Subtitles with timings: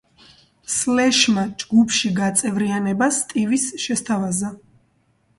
[0.75, 4.51] სლეშმა ჯგუფში გაწევრიანება სტივის შესთავაზა.